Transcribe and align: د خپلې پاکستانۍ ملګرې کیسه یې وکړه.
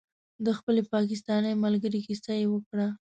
د 0.45 0.47
خپلې 0.57 0.81
پاکستانۍ 0.93 1.53
ملګرې 1.65 1.99
کیسه 2.07 2.33
یې 2.39 2.47
وکړه. 2.49 2.87